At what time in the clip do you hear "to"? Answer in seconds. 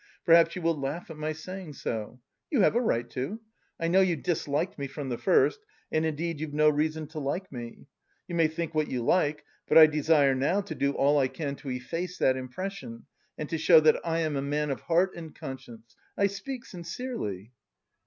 3.11-3.39, 7.09-7.19, 10.61-10.73, 11.57-11.69, 13.49-13.59